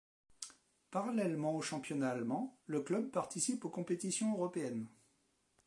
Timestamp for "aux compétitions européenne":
3.65-4.87